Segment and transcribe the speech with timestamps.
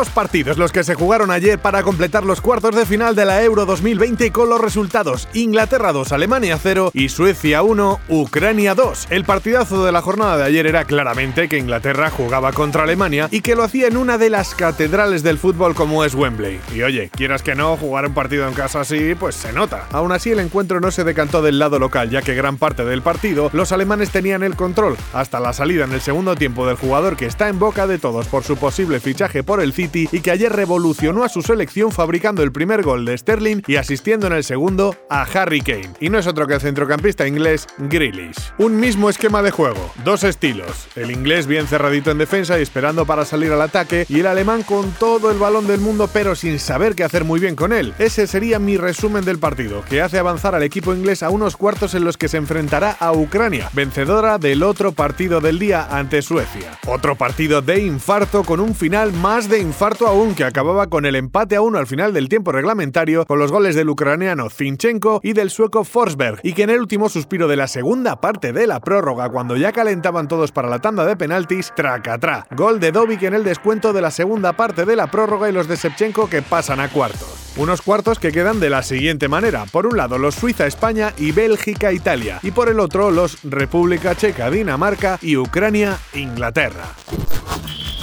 [0.00, 3.42] Dos partidos los que se jugaron ayer para completar los cuartos de final de la
[3.44, 9.08] Euro 2020 con los resultados Inglaterra 2, Alemania 0 y Suecia 1, Ucrania 2.
[9.10, 13.42] El partidazo de la jornada de ayer era claramente que Inglaterra jugaba contra Alemania y
[13.42, 16.58] que lo hacía en una de las catedrales del fútbol como es Wembley.
[16.74, 19.86] Y oye, quieras que no, jugar un partido en casa así, pues se nota.
[19.92, 23.02] Aún así el encuentro no se decantó del lado local, ya que gran parte del
[23.02, 27.18] partido los alemanes tenían el control, hasta la salida en el segundo tiempo del jugador
[27.18, 30.52] que está en boca de todos por su posible fichaje por el y que ayer
[30.52, 34.96] revolucionó a su selección fabricando el primer gol de Sterling y asistiendo en el segundo
[35.08, 35.90] a Harry Kane.
[36.00, 38.52] Y no es otro que el centrocampista inglés Grealish.
[38.58, 40.86] Un mismo esquema de juego, dos estilos.
[40.94, 44.62] El inglés bien cerradito en defensa y esperando para salir al ataque y el alemán
[44.62, 47.94] con todo el balón del mundo pero sin saber qué hacer muy bien con él.
[47.98, 51.94] Ese sería mi resumen del partido, que hace avanzar al equipo inglés a unos cuartos
[51.94, 56.78] en los que se enfrentará a Ucrania, vencedora del otro partido del día ante Suecia.
[56.86, 61.16] Otro partido de infarto con un final más de infarto aún que acababa con el
[61.16, 65.32] empate a uno al final del tiempo reglamentario con los goles del ucraniano Zinchenko y
[65.32, 68.80] del sueco Forsberg, y que en el último suspiro de la segunda parte de la
[68.80, 72.46] prórroga, cuando ya calentaban todos para la tanda de penaltis, tracatrá.
[72.50, 75.66] Gol de Dovic en el descuento de la segunda parte de la prórroga y los
[75.66, 77.54] de Shevchenko que pasan a cuartos.
[77.56, 79.64] Unos cuartos que quedan de la siguiente manera.
[79.72, 82.38] Por un lado los Suiza-España y Bélgica-Italia.
[82.42, 86.84] Y por el otro los República Checa-Dinamarca y Ucrania-Inglaterra.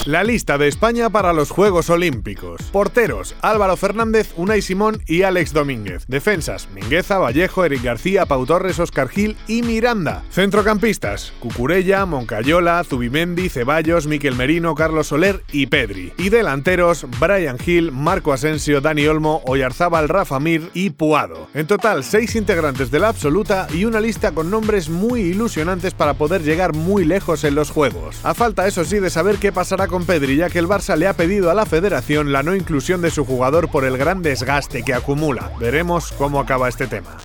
[0.07, 2.61] La lista de España para los Juegos Olímpicos.
[2.71, 6.05] Porteros: Álvaro Fernández, Unai Simón y Alex Domínguez.
[6.07, 10.23] Defensas: Mingueza, Vallejo, Eric García, Pau Torres, Oscar Gil y Miranda.
[10.31, 16.13] Centrocampistas: Cucurella, Moncayola, Zubimendi, Ceballos, Miquel Merino, Carlos Soler y Pedri.
[16.17, 21.49] Y delanteros: Brian Gil, Marco Asensio, Dani Olmo, Oyarzábal, Rafa Mir y Puado.
[21.53, 26.13] En total, seis integrantes de la absoluta y una lista con nombres muy ilusionantes para
[26.13, 28.21] poder llegar muy lejos en los Juegos.
[28.23, 31.07] A falta, eso sí, de saber qué pasará con Pedri, ya que el Barça le
[31.07, 34.83] ha pedido a la federación la no inclusión de su jugador por el gran desgaste
[34.83, 35.51] que acumula.
[35.59, 37.17] Veremos cómo acaba este tema.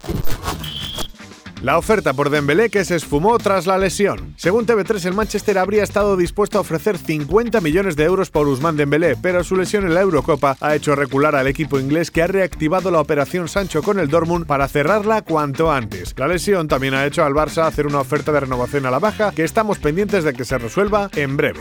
[1.63, 4.35] La oferta por Dembélé que se esfumó tras la lesión.
[4.37, 8.77] Según TV3, el Manchester habría estado dispuesto a ofrecer 50 millones de euros por Usman
[8.77, 12.27] Dembélé, pero su lesión en la Eurocopa ha hecho recular al equipo inglés que ha
[12.27, 16.15] reactivado la operación Sancho con el Dortmund para cerrarla cuanto antes.
[16.17, 19.31] La lesión también ha hecho al Barça hacer una oferta de renovación a la baja
[19.31, 21.61] que estamos pendientes de que se resuelva en breve.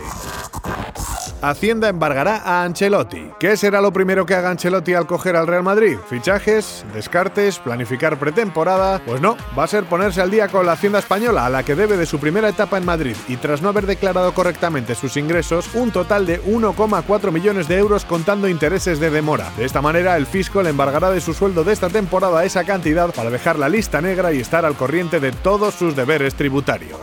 [1.42, 3.32] Hacienda embargará a Ancelotti.
[3.40, 5.98] ¿Qué será lo primero que haga Ancelotti al coger al Real Madrid?
[6.08, 6.84] ¿Fichajes?
[6.94, 7.58] ¿Descartes?
[7.58, 9.02] ¿Planificar pretemporada?
[9.04, 11.74] Pues no, va a ser ponerse al día con la Hacienda española, a la que
[11.74, 15.74] debe de su primera etapa en Madrid, y tras no haber declarado correctamente sus ingresos,
[15.74, 19.50] un total de 1,4 millones de euros contando intereses de demora.
[19.56, 23.12] De esta manera, el fisco le embargará de su sueldo de esta temporada esa cantidad
[23.12, 27.00] para dejar la lista negra y estar al corriente de todos sus deberes tributarios.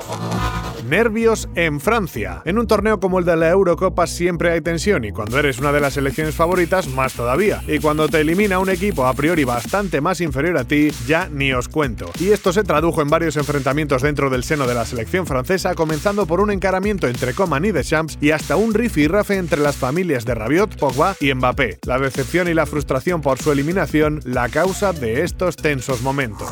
[0.90, 2.42] Nervios en Francia.
[2.46, 5.72] En un torneo como el de la Eurocopa siempre hay tensión y cuando eres una
[5.72, 7.62] de las selecciones favoritas más todavía.
[7.68, 11.54] Y cuando te elimina un equipo a priori bastante más inferior a ti, ya ni
[11.54, 12.10] os cuento.
[12.20, 16.26] Y esto se tradujo en varios enfrentamientos dentro del seno de la selección francesa, comenzando
[16.26, 20.34] por un encaramiento entre Coman y Deschamps y hasta un rafe entre las familias de
[20.34, 21.80] Rabiot, Pogba y Mbappé.
[21.86, 26.50] La decepción y la frustración por su eliminación, la causa de estos tensos momentos.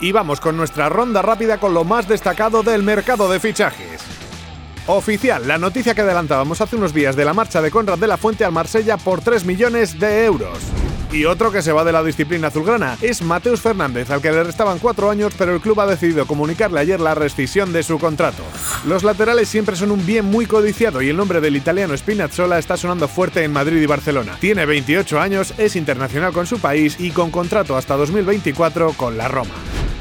[0.00, 4.00] Y vamos con nuestra ronda rápida con lo más destacado del mercado de fichajes.
[4.86, 8.16] Oficial, la noticia que adelantábamos hace unos días de la marcha de Conrad de la
[8.16, 10.58] Fuente al Marsella por 3 millones de euros.
[11.12, 14.44] Y otro que se va de la disciplina azulgrana es Mateus Fernández, al que le
[14.44, 18.44] restaban cuatro años, pero el club ha decidido comunicarle ayer la rescisión de su contrato.
[18.86, 22.76] Los laterales siempre son un bien muy codiciado y el nombre del italiano Spinazzola está
[22.76, 24.36] sonando fuerte en Madrid y Barcelona.
[24.40, 29.26] Tiene 28 años, es internacional con su país y con contrato hasta 2024 con la
[29.26, 29.54] Roma.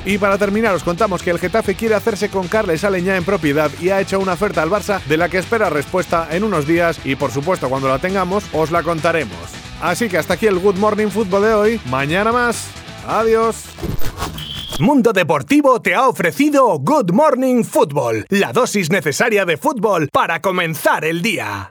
[0.05, 3.69] Y para terminar, os contamos que el Getafe quiere hacerse con Carles Aleñá en propiedad
[3.81, 6.99] y ha hecho una oferta al Barça de la que espera respuesta en unos días
[7.03, 9.37] y por supuesto cuando la tengamos os la contaremos.
[9.81, 11.81] Así que hasta aquí el Good Morning Football de hoy.
[11.85, 12.67] Mañana más.
[13.07, 13.65] Adiós.
[14.79, 21.03] Mundo Deportivo te ha ofrecido Good Morning Football, la dosis necesaria de fútbol para comenzar
[21.03, 21.67] el día.